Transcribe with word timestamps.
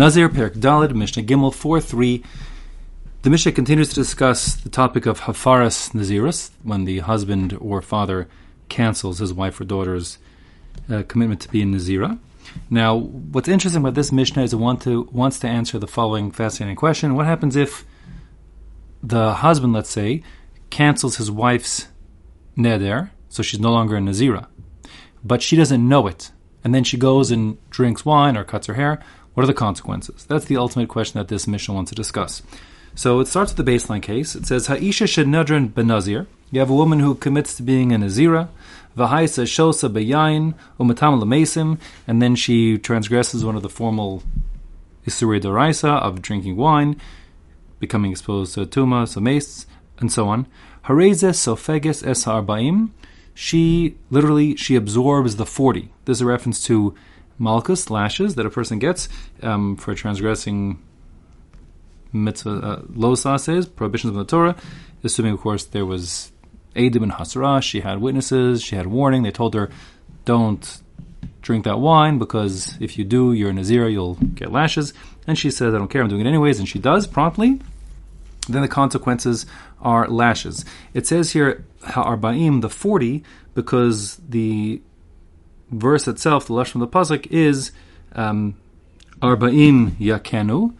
Nazir 0.00 0.30
Perik 0.30 0.54
Dalid, 0.54 0.94
Mishnah 0.94 1.24
Gimel 1.24 1.52
4 1.52 1.78
3. 1.78 2.22
The 3.20 3.28
Mishnah 3.28 3.52
continues 3.52 3.90
to 3.90 3.96
discuss 3.96 4.54
the 4.54 4.70
topic 4.70 5.04
of 5.04 5.20
Hafaras 5.20 5.92
Nazirus, 5.92 6.52
when 6.62 6.86
the 6.86 7.00
husband 7.00 7.54
or 7.60 7.82
father 7.82 8.26
cancels 8.70 9.18
his 9.18 9.34
wife 9.34 9.60
or 9.60 9.64
daughter's 9.64 10.16
uh, 10.90 11.02
commitment 11.06 11.42
to 11.42 11.50
be 11.50 11.60
a 11.60 11.66
Nazira. 11.66 12.18
Now, 12.70 12.96
what's 12.96 13.46
interesting 13.46 13.82
about 13.82 13.92
this 13.92 14.10
Mishnah 14.10 14.42
is 14.42 14.54
it 14.54 14.56
want 14.56 14.80
to, 14.84 15.02
wants 15.12 15.38
to 15.40 15.48
answer 15.48 15.78
the 15.78 15.86
following 15.86 16.30
fascinating 16.30 16.76
question 16.76 17.14
What 17.14 17.26
happens 17.26 17.54
if 17.54 17.84
the 19.02 19.34
husband, 19.34 19.74
let's 19.74 19.90
say, 19.90 20.22
cancels 20.70 21.16
his 21.16 21.30
wife's 21.30 21.88
neder, 22.56 23.10
so 23.28 23.42
she's 23.42 23.60
no 23.60 23.70
longer 23.70 23.98
a 23.98 24.00
Nazira, 24.00 24.46
but 25.22 25.42
she 25.42 25.56
doesn't 25.56 25.86
know 25.86 26.06
it, 26.06 26.30
and 26.64 26.74
then 26.74 26.84
she 26.84 26.96
goes 26.96 27.30
and 27.30 27.58
drinks 27.68 28.06
wine 28.06 28.38
or 28.38 28.44
cuts 28.44 28.66
her 28.66 28.74
hair? 28.74 28.98
What 29.40 29.44
are 29.44 29.46
the 29.46 29.54
consequences? 29.54 30.26
That's 30.26 30.44
the 30.44 30.58
ultimate 30.58 30.90
question 30.90 31.18
that 31.18 31.28
this 31.28 31.46
Mishnah 31.46 31.72
wants 31.72 31.88
to 31.90 31.94
discuss. 31.94 32.42
So 32.94 33.20
it 33.20 33.26
starts 33.26 33.56
with 33.56 33.64
the 33.64 33.72
baseline 33.72 34.02
case. 34.02 34.34
It 34.34 34.44
says, 34.44 34.66
Ha'isha 34.66 35.06
shenadran 35.06 35.70
benazir. 35.70 36.26
You 36.50 36.60
have 36.60 36.68
a 36.68 36.74
woman 36.74 37.00
who 37.00 37.14
commits 37.14 37.56
to 37.56 37.62
being 37.62 37.90
a 37.90 37.96
Nazira, 37.96 38.48
v'haisa 38.98 39.44
shosa 39.44 39.88
beyain, 39.88 40.52
umatam 40.78 41.22
lemesim, 41.22 41.78
and 42.06 42.20
then 42.20 42.36
she 42.36 42.76
transgresses 42.76 43.42
one 43.42 43.56
of 43.56 43.62
the 43.62 43.70
formal 43.70 44.22
Isuri 45.06 45.40
Doraisa 45.40 46.02
of 46.02 46.20
drinking 46.20 46.58
wine, 46.58 47.00
becoming 47.78 48.10
exposed 48.10 48.52
to 48.56 48.66
tuma, 48.66 49.08
so 49.08 49.20
mace, 49.20 49.64
and 50.00 50.12
so 50.12 50.28
on. 50.28 50.46
Hareze 50.84 51.32
sofeges 51.32 52.06
es. 52.06 52.94
She 53.32 53.96
literally 54.10 54.54
she 54.56 54.76
absorbs 54.76 55.36
the 55.36 55.46
forty. 55.46 55.94
This 56.04 56.18
is 56.18 56.20
a 56.20 56.26
reference 56.26 56.62
to 56.64 56.94
malchus 57.40 57.90
lashes 57.90 58.36
that 58.36 58.46
a 58.46 58.50
person 58.50 58.78
gets 58.78 59.08
um, 59.42 59.74
for 59.74 59.94
transgressing 59.94 60.78
mitzvah 62.12 62.50
uh, 62.50 62.82
losas 62.82 63.48
is 63.52 63.66
prohibitions 63.66 64.10
of 64.10 64.16
the 64.16 64.24
Torah, 64.24 64.54
assuming 65.02 65.32
of 65.32 65.40
course 65.40 65.64
there 65.64 65.86
was 65.86 66.30
Edim 66.76 67.02
and 67.02 67.12
Hasra. 67.12 67.62
She 67.62 67.80
had 67.80 68.00
witnesses. 68.00 68.62
She 68.62 68.76
had 68.76 68.86
warning. 68.86 69.22
They 69.22 69.30
told 69.30 69.54
her, 69.54 69.70
"Don't 70.24 70.80
drink 71.42 71.64
that 71.64 71.80
wine 71.80 72.18
because 72.18 72.76
if 72.80 72.98
you 72.98 73.04
do, 73.04 73.32
you're 73.32 73.50
a 73.50 73.52
Nazira. 73.52 73.90
You'll 73.90 74.14
get 74.14 74.52
lashes." 74.52 74.92
And 75.26 75.38
she 75.38 75.50
says, 75.50 75.74
"I 75.74 75.78
don't 75.78 75.88
care. 75.88 76.02
I'm 76.02 76.08
doing 76.08 76.24
it 76.24 76.28
anyways." 76.28 76.58
And 76.58 76.68
she 76.68 76.78
does 76.78 77.06
promptly. 77.06 77.60
Then 78.48 78.62
the 78.62 78.68
consequences 78.68 79.46
are 79.80 80.08
lashes. 80.08 80.64
It 80.94 81.06
says 81.06 81.32
here 81.32 81.64
Ha'arbaim, 81.84 82.60
the 82.60 82.70
forty, 82.70 83.24
because 83.54 84.16
the 84.28 84.80
verse 85.70 86.08
itself, 86.08 86.46
the 86.46 86.54
lashon 86.54 86.72
from 86.72 86.80
the 86.80 86.88
pasuk, 86.88 87.26
is 87.30 87.72
um, 88.12 88.56
Arbaim 89.20 89.92
Yakenu, 89.92 90.74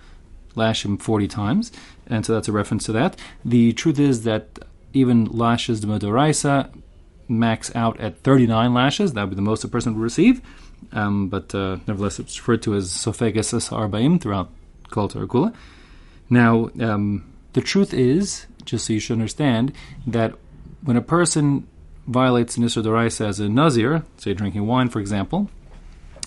lash 0.55 0.85
him 0.85 0.97
40 0.97 1.29
times, 1.29 1.73
and 2.07 2.27
so 2.27 2.35
that's 2.35 2.49
a 2.49 2.53
reference 2.53 2.85
to 2.85 2.93
that. 2.93 3.19
The 3.45 3.73
truth 3.73 3.99
is 3.99 4.25
that 4.25 4.59
even 4.93 5.27
lashes 5.27 5.81
de 5.81 5.87
Modoraisa 5.87 6.71
max 7.29 7.75
out 7.77 7.99
at 8.01 8.19
39 8.19 8.75
lashes. 8.75 9.13
That 9.13 9.23
would 9.23 9.31
be 9.31 9.37
the 9.37 9.43
most 9.43 9.65
a 9.65 9.69
person 9.69 9.95
would 9.95 10.03
receive. 10.03 10.41
Um, 10.93 11.29
but 11.29 11.55
uh, 11.55 11.77
nevertheless, 11.87 12.19
it's 12.19 12.39
referred 12.39 12.63
to 12.63 12.75
as 12.75 12.91
Sofegas 12.91 13.71
Arbaim 13.71 14.21
throughout 14.21 14.51
Kol 14.91 15.09
Kula. 15.09 15.55
Now, 16.29 16.71
um, 16.81 17.33
the 17.53 17.61
truth 17.61 17.95
is, 17.95 18.47
just 18.65 18.87
so 18.87 18.93
you 18.93 19.01
should 19.01 19.15
understand, 19.15 19.73
that 20.07 20.35
when 20.83 20.97
a 20.97 21.03
person 21.03 21.67
violates 22.07 22.57
an 22.57 22.65
Isra 22.65 22.83
Doraisa 22.83 23.27
as 23.27 23.41
a 23.41 23.49
Nazir, 23.49 24.03
say 24.17 24.35
drinking 24.35 24.67
wine, 24.67 24.89
for 24.89 25.01
example, 25.01 25.51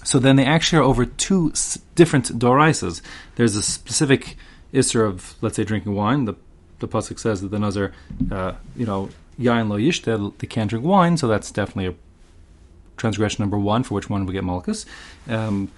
so 0.03 0.19
then 0.19 0.35
they 0.35 0.45
actually 0.45 0.79
are 0.79 0.83
over 0.83 1.05
two 1.05 1.51
s- 1.51 1.79
different 1.95 2.37
Doraisas. 2.37 3.01
There's 3.35 3.55
a 3.55 3.63
specific 3.63 4.37
Isra 4.73 5.07
of, 5.07 5.35
let's 5.41 5.55
say, 5.55 5.63
drinking 5.63 5.95
wine. 5.95 6.25
The 6.25 6.35
the 6.79 6.87
pasuk 6.87 7.17
says 7.17 7.39
that 7.41 7.49
the 7.49 7.59
nazir, 7.59 7.93
uh, 8.29 8.53
you 8.75 8.85
know, 8.85 9.09
yain 9.39 9.69
lo 9.69 9.77
yishte, 9.77 10.37
they 10.39 10.47
can't 10.47 10.69
drink 10.69 10.83
wine, 10.85 11.15
so 11.15 11.27
that's 11.29 11.49
definitely 11.49 11.87
a 11.87 11.95
transgression 12.97 13.41
number 13.41 13.57
one 13.57 13.83
for 13.83 13.95
which 13.95 14.09
one 14.09 14.25
would 14.25 14.33
get 14.33 14.43
malchus. 14.43 14.85
Um, 15.29 15.71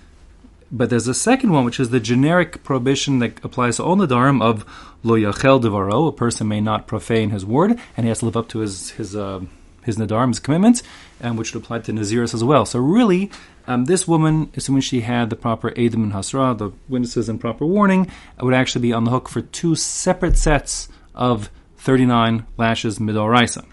but 0.72 0.90
there's 0.90 1.08
a 1.08 1.14
second 1.14 1.52
one, 1.52 1.64
which 1.64 1.80
is 1.80 1.90
the 1.92 2.00
generic 2.00 2.64
prohibition 2.64 3.20
that 3.20 3.44
applies 3.46 3.78
to 3.78 3.84
all 3.84 3.96
the 3.96 4.08
nadarim 4.08 4.42
of 4.42 4.66
lo 5.04 5.16
yachel 5.16 5.62
devaro. 5.62 6.08
A 6.08 6.12
person 6.12 6.48
may 6.48 6.60
not 6.60 6.88
profane 6.88 7.30
his 7.30 7.46
word, 7.46 7.80
and 7.96 8.06
he 8.06 8.08
has 8.08 8.20
to 8.20 8.26
live 8.26 8.38
up 8.38 8.50
to 8.50 8.60
his 8.60 8.90
his 8.92 9.16
uh, 9.16 9.42
his 9.86 9.98
nadarim, 9.98 10.30
his 10.30 10.40
commitments, 10.40 10.84
and 11.20 11.38
which 11.38 11.54
would 11.54 11.64
apply 11.64 11.80
to 11.80 11.92
naziris 11.94 12.34
as 12.34 12.44
well. 12.44 12.66
So 12.66 12.80
really, 12.80 13.32
um, 13.68 13.86
this 13.86 14.08
woman, 14.08 14.52
assuming 14.56 14.82
she 14.82 15.02
had 15.02 15.30
the 15.30 15.36
proper 15.36 15.72
edim 15.72 16.04
and 16.04 16.14
hasra, 16.14 16.58
the 16.58 16.72
witnesses 16.90 17.30
and 17.30 17.40
proper 17.40 17.66
warning, 17.66 18.12
would 18.40 18.54
actually 18.54 18.82
be 18.82 18.94
on 18.94 19.04
the 19.06 19.12
hook 19.12 19.30
for 19.30 19.42
two 19.42 19.76
separate 19.76 20.38
sets 20.38 20.90
of 21.14 21.50
39 21.78 22.46
lashes 22.58 23.00
midoraisa. 23.00 23.66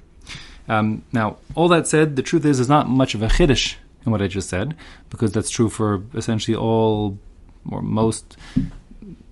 Um, 0.68 1.02
now, 1.12 1.38
all 1.54 1.68
that 1.68 1.86
said, 1.86 2.16
the 2.16 2.22
truth 2.22 2.44
is, 2.44 2.58
there's 2.58 2.68
not 2.68 2.88
much 2.88 3.14
of 3.14 3.22
a 3.22 3.26
chiddush 3.26 3.74
in 4.04 4.12
what 4.12 4.22
I 4.22 4.28
just 4.28 4.48
said, 4.48 4.76
because 5.10 5.32
that's 5.32 5.50
true 5.50 5.68
for 5.68 6.02
essentially 6.14 6.56
all 6.56 7.18
or 7.70 7.82
most 7.82 8.36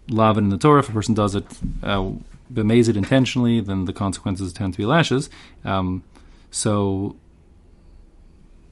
lavin 0.08 0.44
in 0.44 0.50
the 0.50 0.58
Torah. 0.58 0.80
If 0.80 0.88
a 0.88 0.92
person 0.92 1.14
does 1.14 1.34
it, 1.34 1.44
uh, 1.82 2.10
it 2.54 2.96
intentionally, 2.96 3.60
then 3.60 3.84
the 3.84 3.92
consequences 3.92 4.52
tend 4.52 4.74
to 4.74 4.78
be 4.78 4.86
lashes. 4.86 5.30
Um, 5.64 6.02
so 6.50 7.16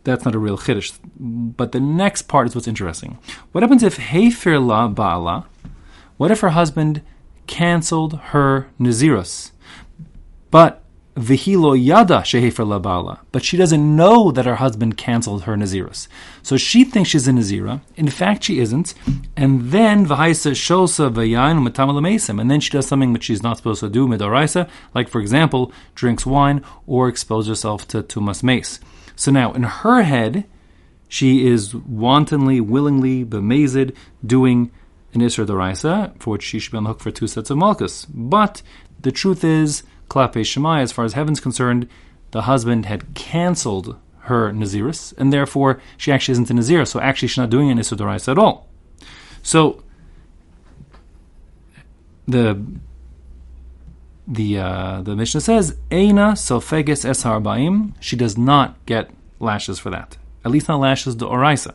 that's 0.05 0.25
not 0.25 0.35
a 0.35 0.39
real 0.39 0.59
chiddush. 0.59 0.99
But 1.19 1.73
the 1.73 1.81
next 1.81 2.23
part 2.23 2.47
is 2.47 2.55
what's 2.55 2.69
interesting. 2.69 3.19
What 3.53 3.63
happens 3.63 3.83
if 3.83 3.97
hefer 3.97 4.65
la 4.65 4.89
ba'ala? 4.89 5.47
What 6.17 6.31
if 6.31 6.41
her 6.41 6.51
husband 6.51 7.03
canceled 7.49 8.21
her 8.31 8.69
Nazirus. 8.79 9.51
But 10.53 10.85
Vihilo 11.19 11.73
yada 11.73 12.19
shehefer 12.19 12.65
labala, 12.65 13.19
but 13.33 13.43
she 13.43 13.57
doesn't 13.57 13.97
know 13.97 14.31
that 14.31 14.47
her 14.47 14.57
husband 14.57 14.97
canceled 14.97 15.43
her 15.43 15.57
nazirus. 15.57 16.07
So 16.43 16.57
she 16.57 16.85
thinks 16.85 17.11
she's 17.11 17.27
a 17.27 17.33
nazira. 17.33 17.81
In 17.97 18.09
fact, 18.09 18.45
she 18.45 18.61
isn't. 18.61 18.95
And 19.37 19.73
then 19.73 20.07
v'haisa 20.07 20.53
shosa 20.53 21.13
v'yayin 21.13 21.59
mesim, 21.67 22.41
and 22.41 22.49
then 22.49 22.61
she 22.61 22.71
does 22.71 22.87
something 22.87 23.13
which 23.13 23.25
she's 23.25 23.43
not 23.43 23.57
supposed 23.57 23.81
to 23.81 23.89
do 23.89 24.07
midoraisa, 24.07 24.69
like 24.95 25.09
for 25.09 25.21
example, 25.21 25.73
drinks 25.97 26.25
wine 26.25 26.65
or 26.87 27.09
expose 27.09 27.49
herself 27.49 27.89
to 27.89 28.03
tumas 28.03 28.43
mace. 28.45 28.79
So 29.17 29.33
now, 29.33 29.53
in 29.53 29.65
her 29.65 30.03
head, 30.03 30.45
she 31.09 31.47
is 31.47 31.75
wantonly, 31.75 32.61
willingly, 32.61 33.25
bemazed, 33.25 33.93
doing 34.25 34.71
an 35.15 35.21
Isra 35.21 35.47
Doraisa, 35.47 36.17
for 36.21 36.31
which 36.31 36.45
she 36.45 36.61
should 36.61 36.71
be 36.71 36.79
on 36.79 36.85
the 36.85 36.91
hook 36.91 37.01
for 37.01 37.11
two 37.11 37.27
sets 37.27 37.51
of 37.51 37.57
Malchus. 37.57 38.05
But 38.05 38.63
the 39.01 39.11
truth 39.11 39.43
is, 39.43 39.83
Klape 40.09 40.41
Shemai, 40.41 40.83
as 40.83 40.93
far 40.93 41.05
as 41.05 41.13
heaven's 41.13 41.41
concerned, 41.41 41.89
the 42.31 42.43
husband 42.43 42.87
had 42.87 43.15
cancelled 43.15 43.97
her 44.21 44.53
Naziris, 44.53 45.15
and 45.17 45.33
therefore 45.33 45.81
she 45.97 46.13
actually 46.13 46.33
isn't 46.33 46.51
a 46.51 46.55
Nazir, 46.55 46.85
so 46.85 47.01
actually 47.01 47.29
she's 47.29 47.39
not 47.39 47.51
doing 47.51 47.71
an 47.71 47.79
Isra 47.79 47.97
Doraisa 47.97 48.33
at 48.33 48.39
all. 48.39 48.69
So, 49.43 49.83
the 52.27 52.63
the 54.27 54.59
uh, 54.59 55.03
the 55.03 55.17
Mishnah 55.17 55.41
says, 55.41 55.77
Eina 55.91 56.33
sofeges 56.33 57.05
es 57.05 57.25
harbaim. 57.25 57.95
She 58.01 58.15
does 58.17 58.37
not 58.37 58.85
get 58.85 59.11
lashes 59.41 59.79
for 59.79 59.89
that. 59.91 60.19
At 60.45 60.51
least 60.51 60.69
not 60.69 60.81
lashes 60.81 61.15
de 61.15 61.25
oraisa. 61.25 61.75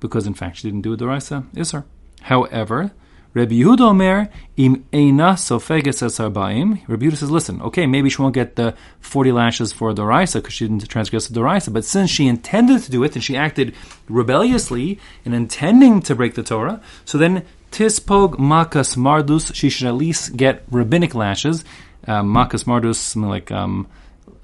Because 0.00 0.26
in 0.26 0.34
fact 0.34 0.56
she 0.56 0.68
didn't 0.68 0.82
do 0.82 0.92
a 0.92 0.96
doraisa, 0.96 1.46
is 1.56 1.70
her. 1.70 1.84
However, 2.22 2.90
Rabbi 3.32 3.54
Yehuda 3.54 3.80
Omer 3.80 4.28
im 4.56 4.84
eina 4.92 5.34
sofeges 5.36 6.02
es 6.02 6.18
arbaim. 6.18 6.80
Rabbi 6.88 7.06
Yehuda 7.06 7.16
says, 7.16 7.30
listen, 7.30 7.62
okay, 7.62 7.86
maybe 7.86 8.10
she 8.10 8.20
won't 8.20 8.34
get 8.34 8.56
the 8.56 8.74
forty 9.00 9.30
lashes 9.30 9.72
for 9.72 9.90
a 9.90 9.94
doraisa 9.94 10.34
because 10.34 10.54
she 10.54 10.66
didn't 10.66 10.88
transgress 10.88 11.28
the 11.28 11.38
doraisa, 11.38 11.72
but 11.72 11.84
since 11.84 12.10
she 12.10 12.26
intended 12.26 12.82
to 12.82 12.90
do 12.90 13.04
it 13.04 13.14
and 13.14 13.22
she 13.22 13.36
acted 13.36 13.74
rebelliously 14.08 14.98
in 15.24 15.32
intending 15.32 16.02
to 16.02 16.14
break 16.14 16.34
the 16.34 16.42
Torah, 16.42 16.80
so 17.04 17.18
then 17.18 17.44
tispog 17.70 18.34
makas 18.34 18.96
mardus, 18.96 19.54
she 19.54 19.70
should 19.70 19.86
at 19.86 19.94
least 19.94 20.36
get 20.36 20.64
rabbinic 20.70 21.14
lashes. 21.14 21.64
Um, 22.08 22.34
makas 22.34 22.64
mardus, 22.64 23.14
like 23.14 23.52
um, 23.52 23.86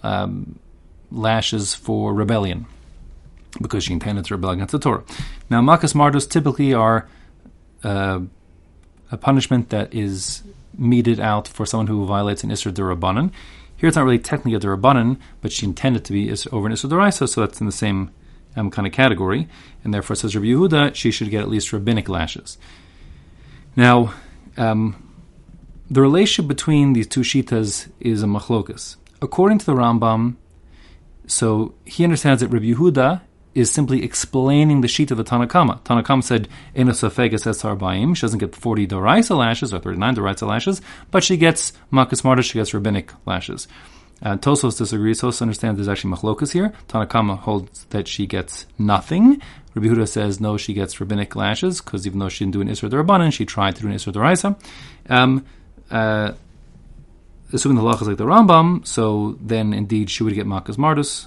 um, 0.04 0.60
lashes 1.10 1.74
for 1.74 2.14
rebellion 2.14 2.66
because 3.60 3.82
she 3.84 3.92
intended 3.92 4.26
to 4.26 4.34
rebel 4.34 4.50
against 4.50 4.72
the 4.72 4.78
Torah. 4.78 5.02
Now, 5.50 5.60
makas 5.60 5.94
mardus 5.94 6.28
typically 6.28 6.74
are 6.74 7.08
uh, 7.82 8.20
a 9.10 9.16
punishment 9.16 9.70
that 9.70 9.92
is 9.94 10.42
meted 10.76 11.20
out 11.20 11.48
for 11.48 11.64
someone 11.64 11.86
who 11.86 12.04
violates 12.06 12.44
an 12.44 12.50
Isra 12.50 12.72
Durabanan. 12.72 13.30
Here 13.76 13.88
it's 13.88 13.96
not 13.96 14.04
really 14.04 14.18
technically 14.18 14.54
a 14.54 14.60
Durabanan, 14.60 15.18
but 15.40 15.52
she 15.52 15.66
intended 15.66 16.04
to 16.06 16.12
be 16.12 16.30
over 16.52 16.66
an 16.66 16.72
Isra 16.72 16.90
Duraisa, 16.90 17.28
so 17.28 17.40
that's 17.40 17.60
in 17.60 17.66
the 17.66 17.72
same 17.72 18.10
um, 18.56 18.70
kind 18.70 18.86
of 18.86 18.92
category. 18.92 19.48
And 19.84 19.92
therefore, 19.92 20.16
says 20.16 20.34
Rabbi 20.34 20.48
Yehuda, 20.48 20.94
she 20.94 21.10
should 21.10 21.30
get 21.30 21.42
at 21.42 21.48
least 21.48 21.72
rabbinic 21.72 22.08
lashes. 22.08 22.58
Now, 23.76 24.14
um, 24.56 25.02
the 25.90 26.00
relationship 26.00 26.48
between 26.48 26.94
these 26.94 27.06
two 27.06 27.20
shitas 27.20 27.90
is 28.00 28.22
a 28.22 28.26
machlokas. 28.26 28.96
According 29.22 29.58
to 29.58 29.66
the 29.66 29.74
Rambam, 29.74 30.36
so 31.26 31.74
he 31.84 32.04
understands 32.04 32.40
that 32.40 32.48
Rabbi 32.48 32.72
Yehuda 32.72 33.20
is 33.56 33.70
simply 33.70 34.04
explaining 34.04 34.82
the 34.82 34.88
sheet 34.88 35.10
of 35.10 35.16
the 35.16 35.24
Tanakama. 35.24 35.80
Tanakama 35.80 36.22
said, 36.22 36.48
"In 36.74 36.88
a 36.88 36.92
safegas 36.92 37.46
esarbaim," 37.46 38.14
she 38.14 38.22
doesn't 38.22 38.38
get 38.38 38.54
40 38.54 38.86
doraisa 38.86 39.36
lashes 39.36 39.72
or 39.72 39.78
39 39.78 40.16
doraisa 40.16 40.46
lashes, 40.46 40.82
but 41.10 41.24
she 41.24 41.36
gets 41.36 41.72
makas 41.92 42.22
marta, 42.22 42.42
she 42.42 42.58
gets 42.58 42.74
rabbinic 42.74 43.12
lashes. 43.24 43.66
Uh, 44.22 44.36
Tosfos 44.36 44.78
disagrees. 44.78 45.20
Tosfos 45.20 45.42
understands 45.42 45.78
there's 45.78 45.88
actually 45.88 46.14
machlokas 46.14 46.52
here. 46.52 46.72
Tanakama 46.88 47.38
holds 47.38 47.84
that 47.86 48.08
she 48.08 48.26
gets 48.26 48.66
nothing. 48.78 49.40
Rabbi 49.74 49.88
Huda 49.88 50.08
says 50.08 50.40
no, 50.40 50.56
she 50.56 50.72
gets 50.72 51.00
rabbinic 51.00 51.36
lashes 51.36 51.80
because 51.80 52.06
even 52.06 52.18
though 52.18 52.30
she 52.30 52.44
didn't 52.44 52.54
do 52.54 52.60
an 52.62 52.68
Isra 52.68 52.90
Darabanan, 52.90 53.32
she 53.32 53.44
tried 53.44 53.76
to 53.76 53.82
do 53.82 53.88
an 53.88 53.94
Isra 53.94 54.12
Daraisa. 54.12 54.58
Um, 55.10 55.44
uh, 55.90 56.32
assuming 57.52 57.76
the 57.76 57.82
halach 57.82 58.00
is 58.00 58.08
like 58.08 58.16
the 58.16 58.24
Rambam, 58.24 58.86
so 58.86 59.36
then 59.40 59.72
indeed 59.72 60.10
she 60.10 60.22
would 60.22 60.34
get 60.34 60.46
makas 60.46 60.76
mardus. 60.76 61.26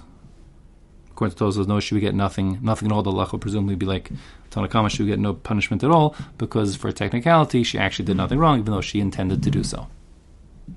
According 1.20 1.36
to 1.36 1.44
Tosfos, 1.44 1.68
no, 1.68 1.82
she 1.82 1.94
would 1.96 2.00
get 2.00 2.16
nothing. 2.16 2.60
Nothing 2.62 2.88
at 2.88 2.94
all. 2.94 3.04
The 3.04 3.12
halach 3.12 3.34
would 3.34 3.42
presumably 3.42 3.76
be 3.76 3.86
like 3.86 4.10
Tanakama, 4.52 4.90
she 4.90 5.04
would 5.04 5.10
get 5.10 5.20
no 5.20 5.34
punishment 5.34 5.84
at 5.84 5.92
all 5.92 6.16
because 6.38 6.78
for 6.78 6.94
technicality, 6.94 7.62
she 7.62 7.78
actually 7.78 8.06
did 8.06 8.16
nothing 8.16 8.40
wrong, 8.40 8.60
even 8.60 8.72
though 8.72 8.80
she 8.80 9.02
intended 9.02 9.44
to 9.44 9.52
do 9.52 9.62
so. 9.62 9.88